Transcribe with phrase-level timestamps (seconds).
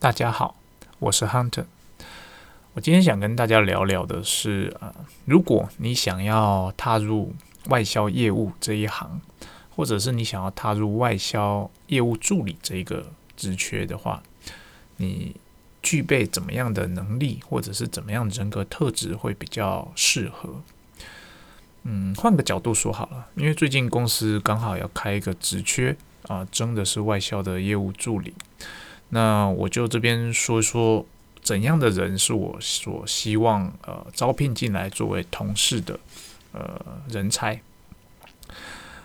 [0.00, 0.54] 大家好，
[1.00, 1.64] 我是 Hunter。
[2.74, 7.34] 我今天想跟大家聊聊的是，呃，如果你想要踏入
[7.66, 9.20] 外销业务这一行，
[9.74, 14.22] 或者是你想要踏入外销业务助理这一个职缺的话，
[14.98, 15.34] 你
[15.82, 20.62] 具备怎么样的能力，或者是怎么样人格特质会比较适合？
[21.82, 25.96] 嗯，换个角度说好了，因为最近公司刚好要开一个职缺
[26.28, 28.32] 啊，争的是外销的业务助理。
[29.10, 31.04] 那我就这边说说
[31.42, 35.98] 怎样的人是我所希望呃招聘进来作为同事的
[36.52, 37.60] 呃人才。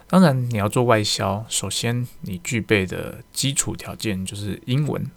[0.08, 5.10] 当然，你要做外销，首先你具备的基础条件就是英文。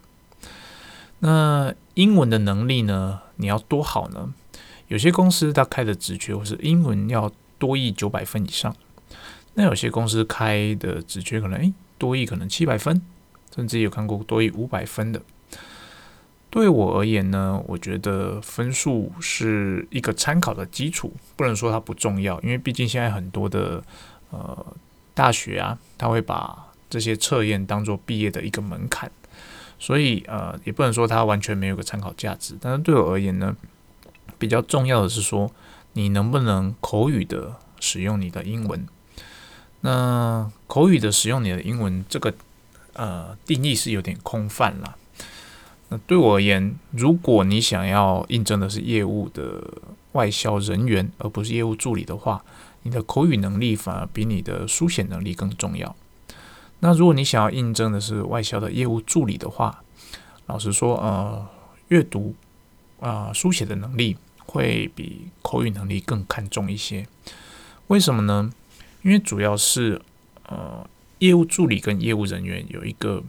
[1.18, 4.32] 那英文的能力呢，你要多好呢？
[4.88, 8.74] 有些公司它开的职缺或是英文要多译九百分以上，
[9.54, 13.02] 那有些公司开的职缺可能诶多译可能七百分。
[13.56, 15.20] 甚至有看过多于五百分的。
[16.48, 23.82] 对我而言呢，我觉得分数是一个参考的基础，不能说它不重要，因为毕竟现在很多的
[24.30, 24.66] 呃
[25.12, 29.10] 大学啊，他会把这些测验当做毕业的一个门槛，
[29.78, 32.56] 所以呃也不能说它完全没有个参考价值。
[32.58, 33.54] 但是对我而言呢，
[34.38, 35.50] 比较重要的是说
[35.92, 38.86] 你能不能口语的使用你的英文。
[39.80, 42.32] 那口语的使用你的英文这个。
[42.96, 44.96] 呃，定义是有点空泛了。
[45.88, 49.62] 那对我而言，如果你想要应征的是业务的
[50.12, 52.44] 外销人员，而不是业务助理的话，
[52.82, 55.94] 你的口语能力反而比你的书写能力更重要。
[56.80, 59.84] 那如果你想要应征的是外销的业务助理的话，
[60.46, 61.46] 老实说，呃，
[61.88, 62.34] 阅读
[62.98, 67.06] 啊书写的能力会比口语能力更看重一些。
[67.86, 68.50] 为什么呢？
[69.02, 70.00] 因为主要是
[70.48, 70.84] 呃。
[71.18, 73.22] 业务助理跟业务人员有一个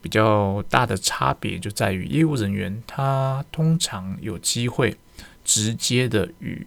[0.00, 4.96] 比较大的差别，就在于业务人员他通常有机会
[5.44, 6.66] 直接的与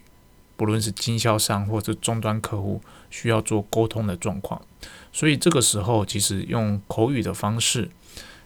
[0.58, 4.62] 不论是经销商或者终端客户需要做沟通的状况，
[5.12, 7.90] 所以这个时候其实用口语的方式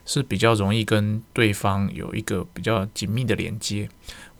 [0.06, 3.88] 是比较容易跟对方有一个比较紧密的连接。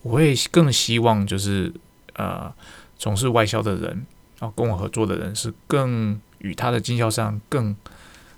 [0.02, 1.72] 我会更希望就是
[2.14, 2.52] 呃
[2.96, 4.06] 从事外销的人
[4.38, 6.20] 啊跟我合作的人是更。
[6.38, 7.76] 与他的经销商更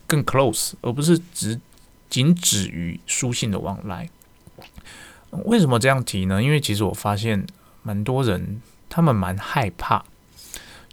[0.07, 1.61] 更 close，而不是只
[2.09, 4.09] 仅止于书信的往来。
[5.45, 6.43] 为什么这样提呢？
[6.43, 7.47] 因为其实我发现
[7.83, 10.05] 蛮多人他们蛮害怕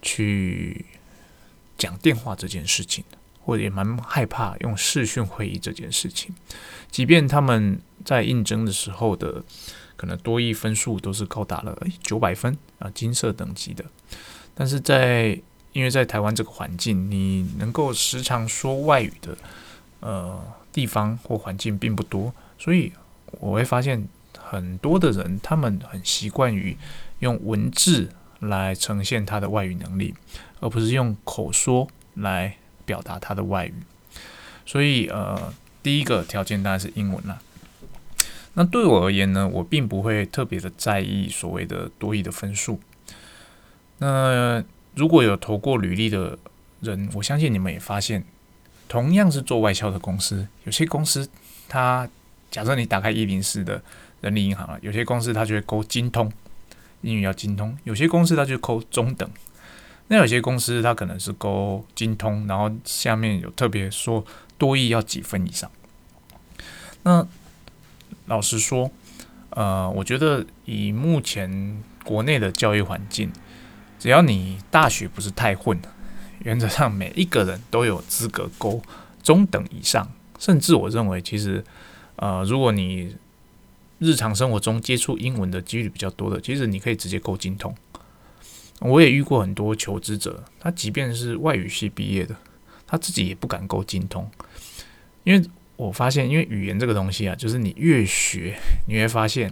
[0.01, 0.85] 去
[1.77, 3.03] 讲电话这件事情，
[3.43, 6.35] 或者也蛮害怕用视讯会议这件事情。
[6.91, 9.43] 即便他们在应征的时候的
[9.95, 13.83] 可能多益分数都是高达了九百分啊，金色等级的，
[14.53, 15.41] 但是在
[15.77, 19.37] 因为在台湾这个环境，你能够时常说外语的
[19.99, 20.43] 呃
[20.73, 22.91] 地方或环境并不多，所以
[23.33, 24.07] 我会发现
[24.39, 26.75] 很多的人他们很习惯于
[27.19, 30.15] 用文字来呈现他的外语能力，
[30.61, 33.75] 而不是用口说来表达他的外语。
[34.65, 37.39] 所以呃，第一个条件当然是英文了。
[38.55, 42.79] 那对我而言呢，我并不会特别的在意所谓的多义的分数。
[43.99, 44.63] 那
[44.97, 46.37] 如果有投过履历的
[46.81, 48.23] 人，我相信你们也发现，
[48.89, 51.29] 同样是做外销的公司，有些公司
[51.69, 52.09] 它
[52.49, 53.79] 假设你打开一零四的
[54.21, 56.31] 人力银行啊，有些公司它就会勾精通，
[57.01, 59.29] 英语要精通；有些公司它就扣中等，
[60.07, 64.25] 那有些公司它可能是勾精通，然后下面有特别说
[64.57, 65.69] 多益要几分以上。
[67.03, 67.27] 那
[68.25, 68.89] 老实说，
[69.51, 73.31] 呃，我觉得以目前国内的教育环境。
[73.99, 75.79] 只要你大学不是太混，
[76.43, 78.81] 原则上每一个人都有资格勾
[79.23, 81.63] 中等以上，甚至我认为，其实，
[82.15, 83.15] 呃，如果你
[83.97, 87.75] 日常生活中接触英文的几率比较多的，其实你可以直接勾精通。
[88.79, 92.35] 我也遇过很多求职者，他即便是外语系毕业的，
[92.85, 94.29] 他自己也不敢勾精通，
[95.23, 95.43] 因为
[95.75, 98.55] 我发现，因为语言这个东西啊，就是你越学，
[98.87, 99.51] 你会发现，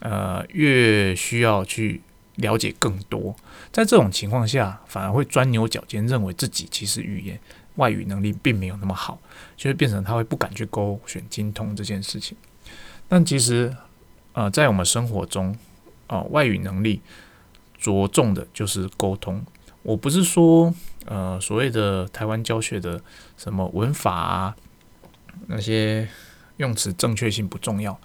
[0.00, 2.00] 呃，越需要去。
[2.36, 3.34] 了解更多，
[3.72, 7.38] 在这种情况下，反而会钻牛角尖，认为自己其实语言
[7.76, 9.18] 外语能力并没有那么好，
[9.56, 12.36] 就会变成他会不敢去勾选精通这件事情。
[13.08, 13.74] 但其实，
[14.32, 15.56] 呃，在我们生活中，
[16.06, 17.00] 啊，外语能力
[17.78, 19.44] 着重的就是沟通。
[19.82, 20.72] 我不是说，
[21.06, 23.02] 呃，所谓的台湾教学的
[23.36, 24.56] 什么文法啊，
[25.46, 26.08] 那些
[26.58, 27.98] 用词正确性不重要，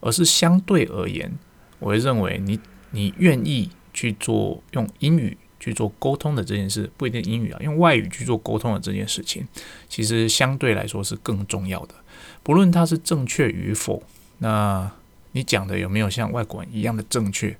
[0.00, 1.32] 而是相对而言，
[1.78, 2.60] 我会认为你
[2.92, 3.70] 你愿意。
[3.94, 9.46] 去做用英语去做沟通的这件事，不一定英语啊，用外语去做沟通的这件事情，
[9.86, 11.94] 其实相对来说是更重要的。
[12.42, 14.02] 不论它是正确与否，
[14.38, 14.90] 那
[15.32, 17.54] 你讲的有没有像外国人一样的正确？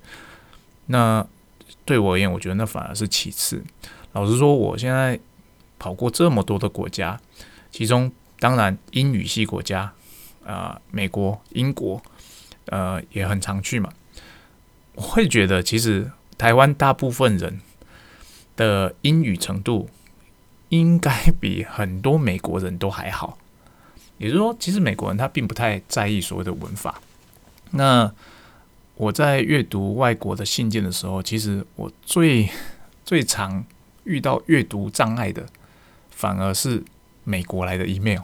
[0.87, 1.25] 那
[1.85, 3.63] 对我而言，我觉得那反而是其次。
[4.15, 5.21] 老实说，我现在
[5.79, 7.21] 跑过这么多的国家，
[7.71, 9.93] 其中当然英语系国家，
[10.47, 12.03] 啊，美国、英国，
[12.69, 13.93] 呃，也很常去嘛。
[14.95, 17.61] 我会觉得，其实台湾大部分人
[18.57, 19.89] 的英语程度，
[20.69, 21.11] 应该
[21.41, 23.39] 比很多美国人都还好。
[24.19, 27.01] 也就是说，其实美国人他并不太在意所谓的文法。
[27.71, 28.13] 那
[28.95, 32.49] 我在阅读外国的信件的时候，其实我最
[33.05, 33.65] 最常
[34.05, 35.47] 遇到阅读障碍的，
[36.11, 36.85] 反而是
[37.25, 38.21] 美国来的 email，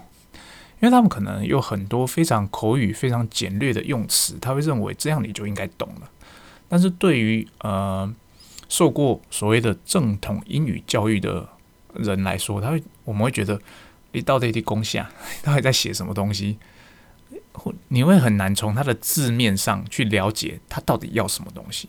[0.81, 6.11] 因为他们可能有很多非常口语、非常简略的用词，他会认为这样你就应该懂了。
[6.69, 8.13] 但是对于呃
[8.69, 11.49] 受过所谓的正统英语教育的
[11.95, 13.61] 人来说，他会我们会觉得
[14.13, 15.11] 你到底的攻下，
[15.43, 16.59] 到底在写什么东西？
[17.89, 21.89] 你会很难从他的字面上去了解他到底要什么东西。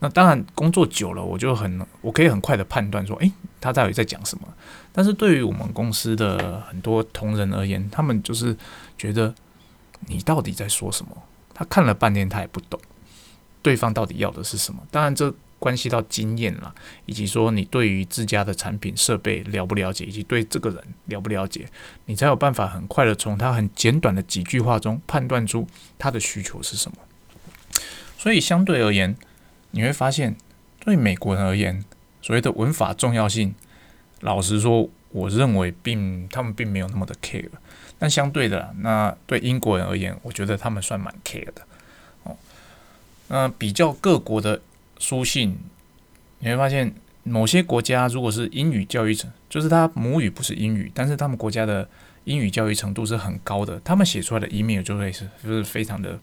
[0.00, 3.30] 那当然，工作久了，我就很我可以很快的判断说，诶，
[3.60, 4.48] 他到底在讲什么。
[4.90, 8.56] 但是对于我们公司的很多同仁而言，他们就是
[8.98, 9.32] 觉得
[10.08, 11.16] 你到底在说什么？
[11.54, 12.80] 他看了半天，他也不懂
[13.62, 14.82] 对方到底要的是什么。
[14.90, 15.34] 当然这。
[15.62, 16.74] 关系到经验了，
[17.06, 21.68] 以及说你对于自家的产品设备了不了解，以及对这个人了不了解，
[22.06, 25.64] 你才有办法很快的从他很简短的几句话中判断出
[25.96, 26.98] 他的需求是什么。
[28.18, 29.16] 所以相对而言，
[29.70, 30.34] 你会发现，
[30.80, 31.84] 对美国人而言，
[32.20, 33.54] 所谓的文法重要性，
[34.18, 37.48] 老实说，我认为并他们并没有那么的 care。
[38.00, 41.62] 但相对的，那对英国人而言，我觉得他们算蛮 care 的。
[43.32, 44.60] 哦，那比较各国的。
[44.98, 45.58] 书信，
[46.38, 46.94] 你会发现
[47.24, 51.88] 某些国家如果是英语教育程，就是他母语不是英语，但是他们国家的
[52.22, 56.16] 英语教育程度是很高的，他们写出来的 email 就会是就是非常的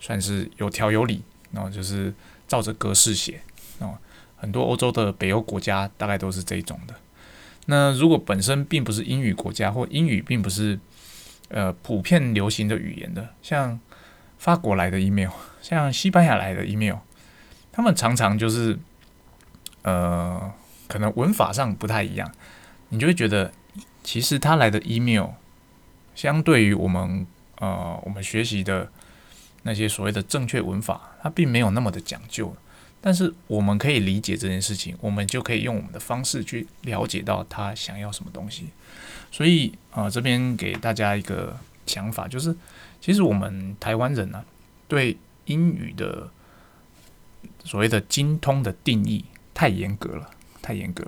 [0.00, 1.22] 算是有条有理，
[1.52, 2.14] 然后就是
[2.48, 3.42] 照着格式写
[3.80, 3.98] 哦。
[4.36, 6.94] 很多欧洲的北欧国家大概都是这种的。
[7.66, 10.80] 那如果本身并不是英语国家，或英语并不是
[11.48, 13.78] 呃普遍流行的语言的，像
[14.38, 15.28] 法国来的 email，
[15.72, 16.96] 像西班牙来的 email。
[17.72, 18.78] 他们常常就是，
[19.82, 20.52] 呃，
[20.86, 22.30] 可能文法上不太一样，
[22.90, 23.50] 你就会觉得，
[24.04, 25.30] 其实他来的 email，
[26.14, 27.26] 相对于我们
[27.58, 28.88] 呃我们学习的
[29.62, 32.54] 那些所谓的正确文法，它并没有那么的讲究。
[33.00, 38.68] 但是我们可以理解这件事情，我们就可以用我们的方式去了解到他想要什么东西。
[39.32, 41.56] 所以啊，这边给大家一个
[41.86, 42.54] 想法，就是
[43.00, 44.44] 其实我们台湾人呢，
[44.86, 46.30] 对英语的。
[47.62, 49.24] 所谓的精通的定义
[49.54, 50.30] 太严格了，
[50.60, 51.02] 太严格。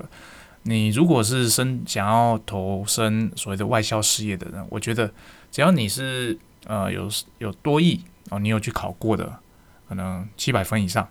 [0.63, 5.11] 你如果是生想要投身所谓的外销事业的人，我觉得
[5.53, 6.37] 只要你是
[6.67, 8.01] 呃有有多亿
[8.31, 9.39] 哦，你有去考过的，
[9.87, 11.07] 可能七百分以上，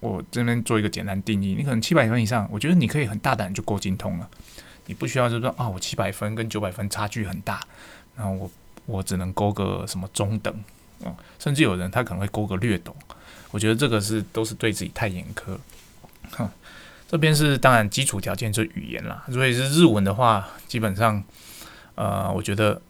[0.00, 4.28] 我这边做一个简单定义，你可能七百分以上，我觉得你可以很大胆就够精通了。
[4.84, 7.60] 你不需要就说啊，我七百分跟九百分差距很大，
[8.14, 8.50] 然后我
[8.84, 10.54] 我只能勾个什么中等
[11.00, 12.94] 哦，甚至有人他可能会勾个略懂。
[13.50, 15.56] 我觉得这个是都是对自己太严苛。
[16.32, 16.48] 哼，
[17.08, 19.24] 这边是当然基础条件就是语言啦。
[19.28, 21.22] 如果是日文的话，基本上，
[21.94, 22.80] 呃，我觉得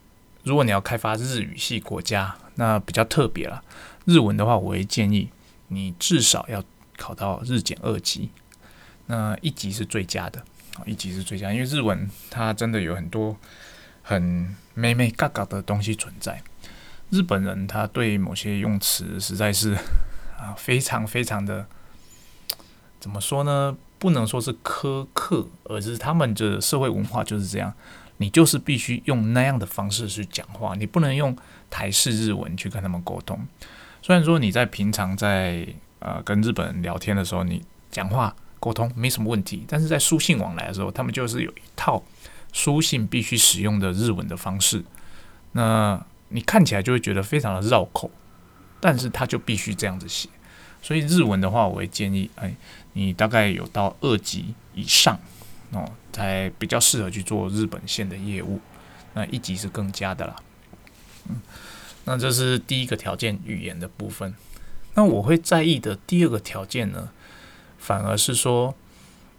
[0.45, 3.63] 如果你要开发日语系国家，那比较特别了。
[4.07, 5.29] 日文的话，我会建议
[5.69, 6.65] 你至少要
[6.97, 8.31] 考到日检二级，
[9.07, 10.43] 那一级是最佳的，
[10.87, 13.37] 一级是最佳，因为日文它真的有很多
[14.03, 16.43] 很美美嘎嘎的东西存在。
[17.11, 19.77] 日本人他对某些用词实在是。
[20.37, 21.67] 啊，非常非常的，
[23.01, 23.75] 怎么说呢？
[23.99, 27.73] 不能说是苛刻，而是他们的社会文化就是这样。
[28.19, 31.35] 你就是必须用那样的方式去讲话，你不能用
[31.71, 33.47] 台式日文去跟他们沟通。
[34.03, 35.67] 虽然说你在平常在
[36.01, 42.05] 呃跟日本人聊天的时候，你讲话沟通没什么问题，但是在书信往来的时候，他们就是有一套
[42.53, 44.85] 书信必须使用的日文的方式。
[45.53, 45.99] 那
[46.29, 48.11] 你看起来就会觉得非常的绕口。
[48.79, 50.29] 但是他就必须这样子写，
[50.83, 52.55] 所以日文的话，我会建议，哎，
[52.93, 55.19] 你大概有到二级以上
[55.73, 58.61] 哦，才比较适合去做日本线的业务。
[59.15, 60.37] 那一级是更加的啦。
[61.31, 61.41] 嗯，
[62.05, 64.35] 那这是第一个条件，语言的部分。
[64.95, 67.09] 那我会在意的第二个条件呢，
[67.79, 68.75] 反而是说，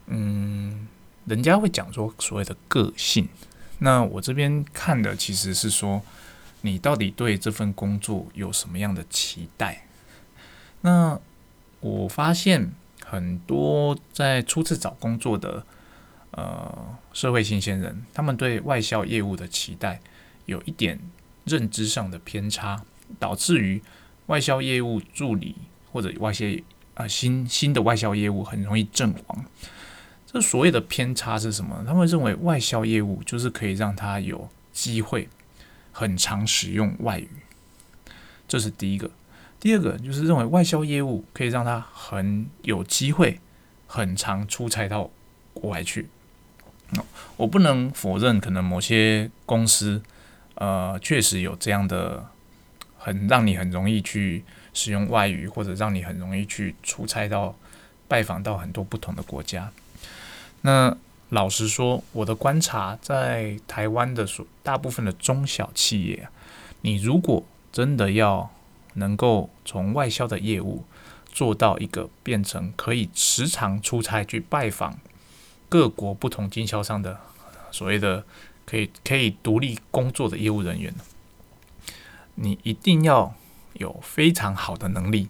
[0.08, 0.88] 嗯，
[1.26, 3.30] 人家会讲说所谓的个性。
[3.80, 6.02] 那我这边看的其实是说。
[6.62, 9.86] 你到底对这份工作有什么样的期待？
[10.82, 11.20] 那
[11.80, 12.72] 我发现
[13.06, 15.66] 很多在初次找工作的
[16.32, 20.00] 呃社会新鲜人，他们对外销业务的期待
[20.46, 21.00] 有一点
[21.46, 22.84] 认知上的偏差，
[23.20, 23.82] 导致于
[24.28, 25.56] 外销业务助理
[25.92, 26.46] 或者外销
[26.96, 29.46] 啊新新的外销业务很容易阵亡。
[30.26, 31.84] 这所谓的偏差是什么？
[31.88, 35.30] 他们认为外销业务就是可以让他有机会
[35.98, 37.28] 很常使用外语，
[38.48, 39.10] 这是第一个。
[39.60, 43.40] 第二个就是认为外销业务可以让他很有机会
[43.88, 45.10] 很常出差到
[45.56, 46.08] 国外去。
[47.36, 50.04] 我不能否认，可能某些公司
[50.54, 52.30] 呃确实有这样的
[53.00, 54.44] 很让你很容易去
[54.76, 57.56] 使用外语，或者让你很容易去出差到
[58.08, 59.72] 拜访到很多不同的国家。
[60.62, 60.96] 那
[61.30, 66.30] 老实说，我的观察，在台湾的所大部分的中小企业，
[66.82, 68.50] 你如果真的要
[68.94, 70.86] 能够从外销的业务
[71.26, 74.98] 做到一个变成可以时常出差去拜访
[75.68, 77.20] 各国不同经销商的
[77.72, 78.24] 所谓的
[78.66, 80.94] 可以可以独立工作的业务人员，
[82.36, 83.36] 你一定要
[83.74, 85.28] 有非常好的能力。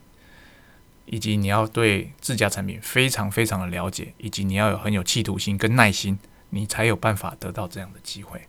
[1.07, 6.19] 以及你要对自家产品非常非常的了解，以及你要有很有企图心跟耐心，
[6.51, 8.41] 你才有办法得到这样的机会。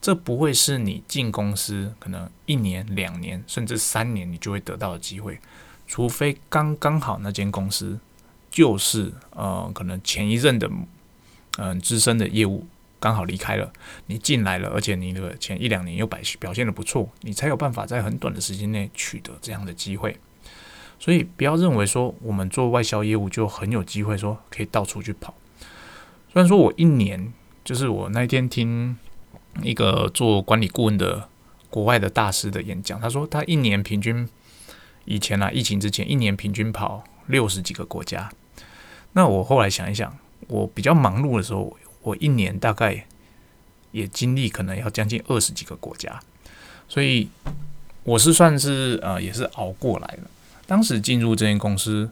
[0.00, 5.38] 这不会是你进公司可能一年、两年甚至三年你就会得到的机会，
[5.86, 7.98] 除非刚刚好那间公司
[8.50, 10.68] 就是呃可能前一任的
[11.58, 12.66] 嗯资深的业务
[12.98, 13.72] 刚好离开了，
[14.06, 20.18] 你进来了，而且你的前一两年又表表现的不错，你才有办法在很短的时间内取得这样的机会。
[21.02, 25.34] 所以不要认为说我们做外销业务就很有机会说可以到处去跑。
[26.32, 27.32] 虽然说我一年
[27.64, 28.96] 就是我那一天听
[29.64, 31.28] 一个做管理顾问的
[31.68, 34.28] 国外的大师的演讲，他说他一年平均
[35.04, 38.30] 以前啊疫情之前一年平均跑六十几个国家。
[39.14, 40.16] 那我后来想一想，
[40.46, 43.08] 我比较忙碌的时候，我一年大概
[43.90, 46.20] 也经历可能要将近二十几个国家，
[46.88, 47.28] 所以
[48.04, 50.30] 我是算是呃也是熬过来了。
[50.66, 52.10] 当时进入这间公司，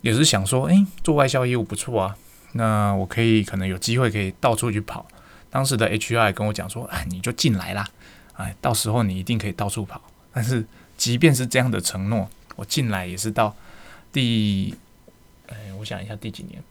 [0.00, 2.16] 也是想说，哎，做外销业务不错啊，
[2.52, 5.06] 那我可以可能有机会可以到处去跑。
[5.48, 7.88] 当时的 HR 跟我讲说，哎，你就进来啦，
[8.34, 10.00] 哎，到时候你一定可以到处跑。
[10.32, 10.66] 但是
[10.98, 13.56] 即便是这样的承诺，我进来也是到
[14.12, 14.74] 第，
[15.46, 16.62] 哎，我想一下第几年，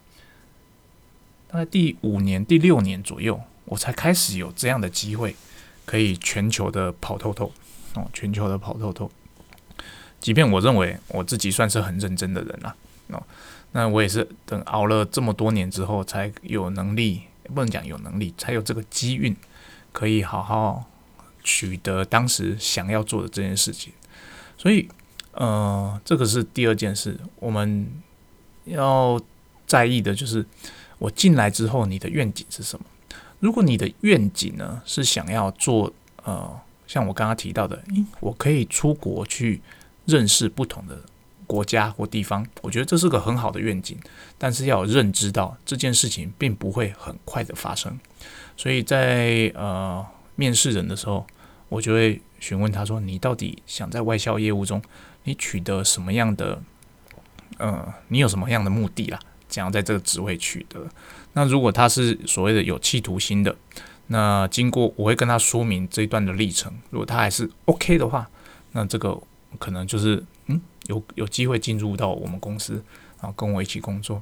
[1.47, 5.35] 大概第五年、第六年左右，我才开始有这样的机会，
[5.85, 7.51] 可以全球的跑透透
[7.95, 9.09] 哦，全球的跑透透。
[10.19, 12.75] 即便我认为我自己算是很认真的人了，
[13.09, 13.21] 哦，
[13.73, 17.21] 那我也是等熬了这么多年之后，才有能力，
[17.53, 19.35] 不能讲有能力，才有这个机运，
[19.91, 20.85] 可以好好
[21.43, 23.93] 取得当时想要做的这件事情。
[24.57, 24.89] 所以，
[25.33, 27.87] 呃，这个是第二件事，我们
[28.63, 29.21] 要
[29.67, 30.43] 在意的就是，
[30.97, 32.85] 我进来之后，你的愿景是什么？
[33.39, 35.93] 如果你的愿景呢是想要做，
[36.23, 39.61] 呃，像我刚刚提到的，诶，我可以出国去。
[40.05, 41.01] 认识不同的
[41.47, 43.97] 国家或地方，我觉得这是个很好的愿景，
[44.37, 47.99] 但是要认知到这件事情并不会很快的发生。
[48.57, 50.03] 所以在呃
[50.35, 51.25] 面试人的时候，
[51.69, 54.81] 我就会询问他说：“你到底想在外销业务中，
[55.25, 56.59] 你取得什么样的
[57.57, 59.19] 呃，你有什么样的目的啦？
[59.47, 60.87] 想要在这个职位取得？
[61.33, 63.55] 那如果他是所谓的有企图心的，
[64.07, 66.73] 那经过我会跟他说明这一段的历程。
[66.89, 68.27] 如果他还是 OK 的话，
[68.71, 69.21] 那这个。”
[69.55, 72.73] 可能就是嗯，有有机会进入到我们公司，
[73.19, 74.21] 然后跟我一起工作。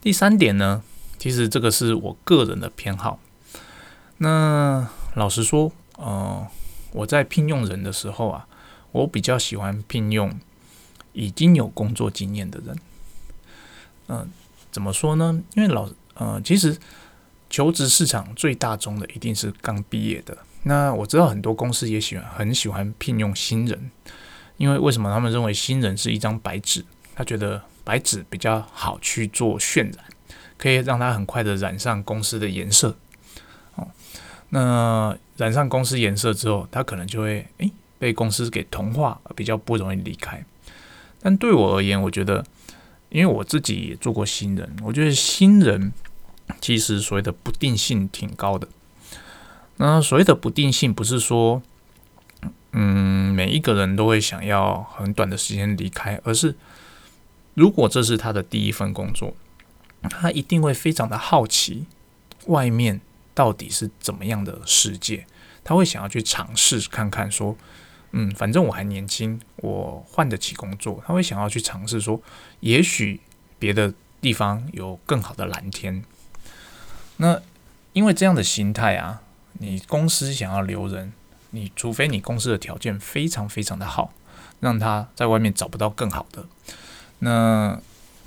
[0.00, 0.82] 第三点呢，
[1.18, 3.18] 其实这个是我个人的偏好。
[4.18, 6.46] 那老实说，呃，
[6.92, 8.46] 我在聘用人的时候啊，
[8.92, 10.38] 我比较喜欢聘用
[11.12, 12.78] 已经有工作经验的人。
[14.08, 14.30] 嗯，
[14.70, 15.42] 怎么说呢？
[15.54, 16.78] 因为老呃，其实
[17.50, 20.38] 求职市场最大宗的一定是刚毕业的。
[20.68, 23.88] 那我知道很多公司也喜欢很喜欢聘用新人，
[24.56, 26.84] 因为为什么他们认为新人是一张白纸？
[27.14, 30.04] 他觉得白纸比较好去做渲染，
[30.58, 32.96] 可以让他很快的染上公司的颜色。
[33.76, 33.86] 哦，
[34.48, 37.70] 那染上公司颜色之后，他可能就会诶
[38.00, 40.44] 被公司给同化，比较不容易离开。
[41.22, 42.44] 但对我而言，我觉得，
[43.10, 45.92] 因为我自己也做过新人，我觉得新人
[46.60, 48.66] 其实所谓的不定性挺高的。
[49.78, 51.60] 那所谓的不定性，不是说，
[52.72, 56.56] 嗯，每一个人都会想要很短的时间离开，而是
[57.52, 59.34] 如果这是他的第一份工作，
[60.08, 61.84] 他一定会非常的好奇
[62.46, 63.02] 外面
[63.34, 65.26] 到底是怎么样的世界，
[65.62, 67.54] 他会想要去尝试看看，说，
[68.12, 72.22] 嗯，反正我还年轻，我换得起工作，他会想要去尝试说，
[72.60, 73.20] 也许
[73.58, 73.92] 别的
[74.22, 76.02] 地方有更好的蓝天。
[77.18, 77.42] 那
[77.92, 79.20] 因为这样的心态啊。
[79.58, 81.12] 你公司想要留人，
[81.50, 84.12] 你除非你公司的条件非常非常的好，
[84.60, 86.44] 让他在外面找不到更好的，
[87.20, 87.80] 那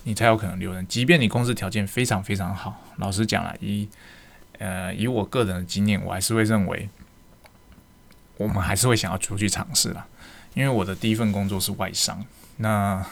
[0.04, 0.88] 你才有可能留人。
[0.88, 3.88] 即便你公司条件非常非常好，老实讲了，以
[4.58, 6.90] 呃以我个人的经验，我还是会认为，
[8.38, 10.08] 我们还是会想要出去尝试啦。
[10.56, 12.26] 因为我的第一份工作是外商，
[12.58, 13.06] 那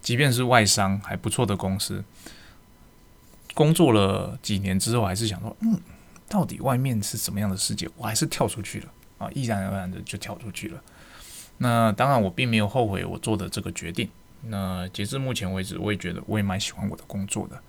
[0.00, 2.04] 即便是外商还不错的公司，
[3.52, 5.80] 工作了几年之后，还是想说，嗯，
[6.32, 7.86] 到底外面是什么样的世界？
[7.98, 8.86] 我还是跳出去了
[9.18, 10.80] 啊，毅然而然的就跳出去了。
[11.58, 14.08] 那当然，我并没有后悔我做的这个决定。
[14.46, 17.60] 那截至目前为止，我也觉得我也蛮喜欢我的工作的。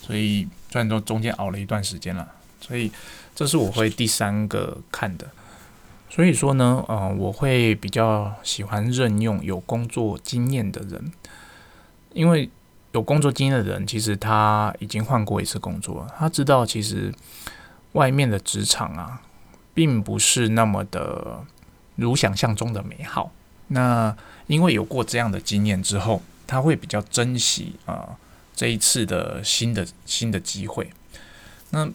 [0.00, 2.26] 所以虽然说中间熬了一段时间了，
[2.62, 2.90] 所以
[3.34, 5.28] 这是我会第三个看的。
[6.08, 11.12] 所以说呢，呃，我会比较喜欢任用有工作经验的人，
[12.14, 12.48] 因为
[12.92, 17.12] 有工作经验的人，其实他已经换过一次工作了，他知道其实
[17.92, 19.22] 外面的职场啊，
[19.74, 21.44] 并不是那么的
[21.96, 23.32] 如想象中的美好。
[23.68, 24.16] 那
[24.46, 28.16] 因为有过这样的经验之后，他会比较珍惜啊
[28.54, 30.90] 这一次的新的新的机会。
[31.70, 31.88] 那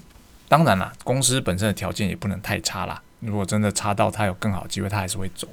[0.48, 3.02] 当然啦，公司本身的条件也不能太差啦。
[3.22, 5.48] 如果真的差到他有更好机会，他还是会走。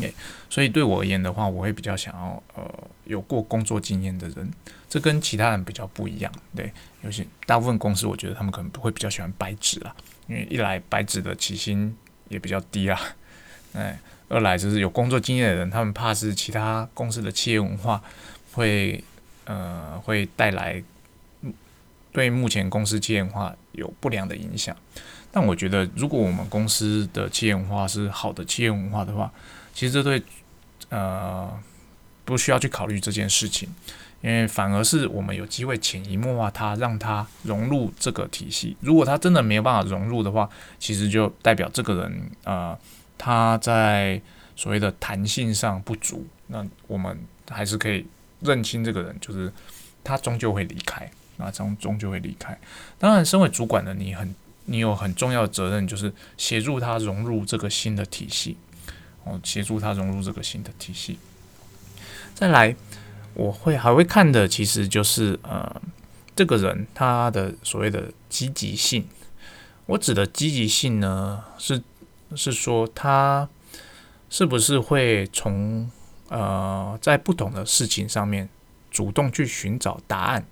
[0.00, 0.12] 诶，
[0.48, 4.50] 所以对我而言的话，我会比较想要呃有过工作经验的人，
[4.88, 6.32] 这跟其他人比较不一样。
[6.56, 6.72] 对，
[7.02, 9.94] 有些大部分公司，我觉得他们可能不会比较喜欢白纸啦，
[10.28, 11.94] 因为一来白纸的起薪
[12.28, 12.98] 也比较低啦，
[13.74, 18.02] 哎，二来就是有工作经验的人，他们怕是其他公司的企业文化
[18.52, 19.02] 会
[19.44, 20.82] 呃会带来
[22.12, 24.74] 对目前公司企业文化有不良的影响。
[25.34, 29.32] 但我觉得，如果我们公司的企业文化是好的企业文化的话，
[29.72, 30.22] 其实这对
[30.90, 31.50] 呃
[32.24, 33.68] 不需要去考虑这件事情，
[34.20, 38.76] 因为反而是我们有机会潜移默化他，让他融入这个体系。
[38.80, 40.48] 如果他真的没有办法融入的话，
[40.78, 42.78] 其实就代表这个人呃
[43.16, 44.20] 他在
[44.54, 46.26] 所谓的弹性上不足。
[46.46, 48.06] 那我们还是可以
[48.40, 49.52] 认清这个人，就是
[50.04, 52.58] 他终究会离开，啊，终终究会离开。
[52.98, 54.34] 当然，身为主管的你很。
[54.64, 58.56] 你有很重要的责任，就是协助他融入这个新的体系，
[59.24, 61.18] 哦，协助他融入这个新的体系。
[62.34, 62.74] 再来，
[63.34, 65.80] 我会还会看的，其实就是呃，
[66.34, 69.06] 这个人他的所谓的积极性。
[69.86, 71.82] 我指的积极性呢，是
[72.34, 73.48] 是说他
[74.30, 75.90] 是不是会从
[76.28, 78.48] 呃在不同的事情上面
[78.90, 80.46] 主动去寻找答案，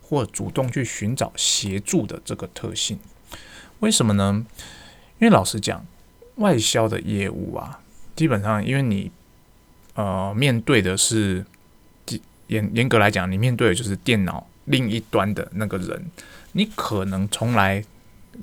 [0.00, 2.98] 或主动去寻找协助的这个特性。
[3.80, 4.46] 为什么呢？
[5.18, 5.84] 因为老实讲，
[6.36, 7.80] 外销的业务啊，
[8.16, 9.10] 基本上因为你
[9.94, 11.44] 呃面对的是
[12.48, 16.04] 严严格来讲，你面对的就是电脑另一端的那个人，
[16.52, 17.82] 你可能从来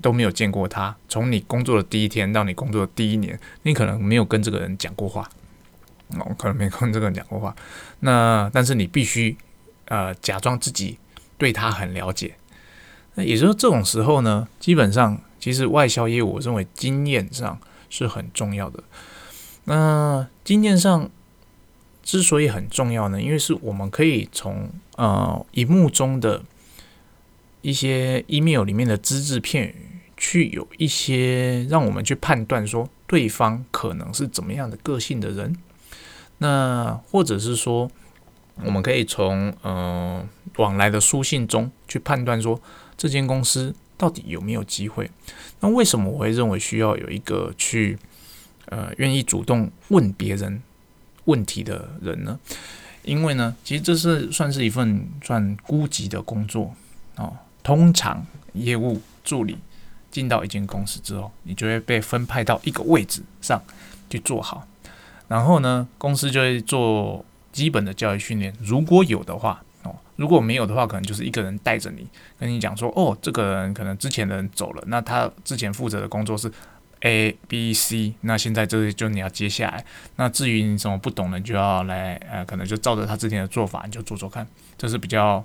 [0.01, 0.95] 都没有见过他。
[1.07, 5.29] 从你工作的第一天到你工作的第一年，你可能没有跟这个人讲过话，
[6.17, 7.55] 哦，可能没跟这个人讲过话。
[7.99, 9.37] 那但是你必须
[9.85, 10.97] 呃假装自己
[11.37, 12.33] 对他很了解。
[13.15, 18.81] 那也就是这种时候呢，基本上其实外销业务，我认为经验上是很重要的。
[19.65, 21.09] 那经验上
[22.03, 26.43] 之所以很重要呢，因为是我们可以从呃荧幕中的
[27.61, 29.75] 一些 email 里面的只字片语，
[30.17, 35.55] 去有一些让我们去判断说对方可能是怎么样的个性的人。
[36.39, 37.89] 那或者是说，
[38.65, 40.25] 我们可以从呃
[40.57, 42.59] 往来的书信中去判断说。
[42.97, 45.09] 这间公司到底有没有机会？
[45.61, 47.97] 那为什么我会认为需要有一个去
[48.71, 50.63] 呃愿意主动问别人
[51.25, 52.39] 问题的人呢？
[53.03, 56.73] 因为呢，其实这是算是一份算孤级的工作
[57.17, 57.31] 哦。
[57.63, 59.57] 通常业务助理
[60.09, 63.61] 进到一间公司之后，你就会被分派到一个位置上
[64.09, 64.67] 去做好，
[65.27, 69.95] 然后呢，公司就会做基本的教育训练，如果有的话哦。
[70.15, 72.07] 如果没有的话，可能就是一个人带着你，
[72.39, 76.51] 跟你讲说，哦，这个人可能之前的人走了，那他之前负责的工作是
[77.01, 79.85] A、B、C，那现在这就你要接下来。
[80.15, 85.43] 那至于你什么不懂的，就要来，呃，可能就照着他之前的做法，你就做做看，这是比较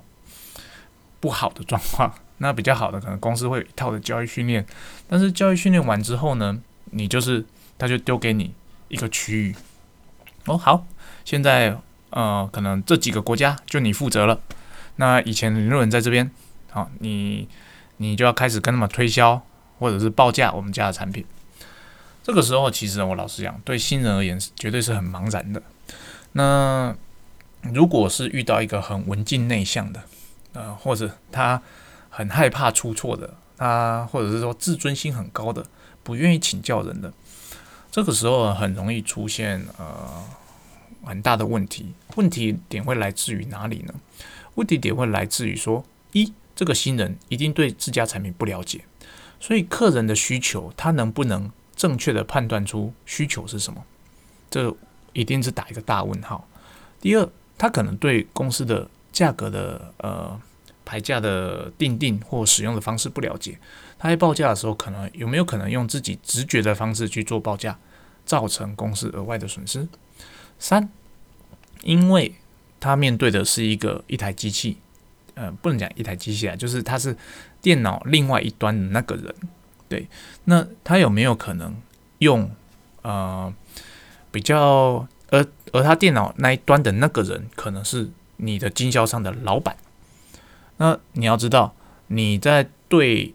[1.19, 2.13] 不好的状况。
[2.39, 4.63] 那比较好的，可能公司会有一套的教育训练，
[5.07, 7.43] 但是教育训练完之后呢，你就是
[7.79, 8.53] 他就丢给你
[8.89, 9.55] 一个区域，
[10.45, 10.85] 哦，好，
[11.25, 11.75] 现在
[12.11, 14.39] 呃，可能这几个国家就你负责了。
[14.97, 16.29] 那以前很多人在这边，
[16.69, 17.49] 好，你
[17.97, 19.41] 你就要开始跟他们推销
[19.79, 21.25] 或者是报价我们家的产品。
[22.27, 25.63] 这个时候，其实我老实讲，对新人而言绝对是很茫然的。
[26.33, 26.93] 那
[27.61, 30.03] 如果是遇到一个很文静内向的，
[30.51, 31.61] 呃，或者他
[32.09, 35.65] 很害怕出错的，他或者是说自尊心很高的，
[36.03, 37.13] 不愿意请教人的，
[37.89, 40.25] 这个时候很容易出现呃
[41.05, 41.93] 很大的问题。
[42.17, 43.93] 问题点会来自于哪里呢？
[44.55, 48.81] 问题点会来自于说，一这个新人一定对自家产品不了解，
[49.39, 53.81] 所以客人的需求他能不能正确的判断出需求是什么？
[54.49, 54.75] 这
[55.13, 56.45] 一定是打一个大问号。
[56.99, 60.37] 第二，他可能对公司的价格的呃
[60.83, 63.59] 牌价的定定或使用的方式不了解，
[63.99, 67.77] 他在报价的时候，可能有没有可能用自己直觉的方式去做报价，
[68.25, 69.87] 造成公司额外的损失？
[70.57, 70.89] 三，
[71.83, 72.33] 因为
[72.79, 74.77] 他面对的是一个一台机器，
[75.35, 77.15] 呃，不能讲一台机器啊，就是他是
[77.61, 79.35] 电脑另外一端的那个人，
[79.89, 80.07] 对，
[80.45, 81.75] 那他有没有可能
[82.19, 82.49] 用
[83.01, 83.53] 呃
[84.31, 85.07] 比较？
[85.29, 89.75] 而而他电脑那一端的那个人，可能是你的经销商的老板。
[90.77, 91.75] 那你要知道，
[92.07, 93.33] 你在对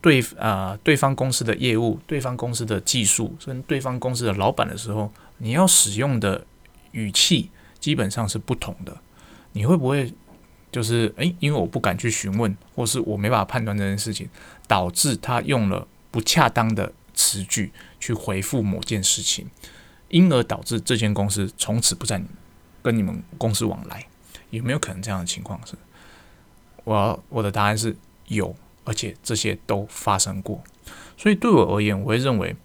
[0.00, 6.44] 对啊对方公司的业务、对方公司的技术跟对方公司的老板的时候，你要使用的
[6.92, 8.96] 语气基本上是不同的。
[9.54, 10.14] 你会不会
[10.70, 14.28] 就是诶，因为我不敢去询问，或是我没办法判断这件事情，
[14.66, 19.46] 导致他用了不恰当的词句去回复某件事情？
[20.08, 22.22] 因而导致这间公司从此不再
[22.82, 24.06] 跟你们公司往来，
[24.50, 25.60] 有没有可能这样的情况？
[25.66, 25.74] 是，
[26.84, 27.94] 我我的答案是
[28.28, 30.62] 有，而且这些都发生过。
[31.16, 32.56] 所以对我而言，我会认为，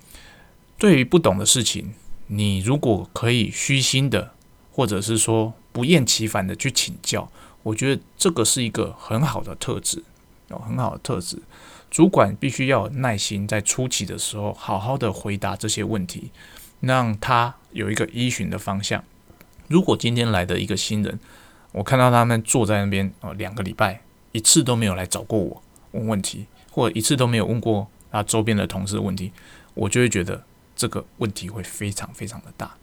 [0.78, 1.94] 对于不懂的事情，
[2.28, 4.32] 你如果可以虚心的，
[4.72, 7.30] 或者是说不厌其烦的去请教，
[7.64, 10.04] 我觉得这个是一个很好的特质
[10.50, 11.40] 哦，很好的特质。
[11.90, 16.32] 主管必须要有耐心，在初期的时候好好的回答这些问题。
[16.86, 19.02] 让他有一个依循的方向。
[19.70, 21.18] 如果今天来的一个新人，
[21.72, 24.02] 我看到他们坐在那边哦，两个礼拜
[24.34, 29.32] 一次都没有来找过我问问题，或者一次都没有问过他周边的同事问题，
[29.76, 30.44] 我就会觉得
[30.76, 32.76] 这个问题会非常非常的大。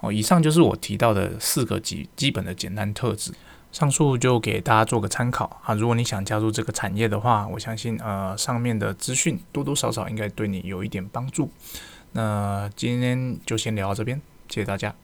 [0.00, 3.30] 哦，以上就是我提到的四个基基本的简单特质，
[3.74, 5.74] 上述就给大家做个参考啊。
[5.74, 11.50] 如果你想加入这个产业的话，我相信呃上面的资讯多多少少应该对你有一点帮助。
[12.12, 14.94] 那今天就先聊到这边，谢谢大家。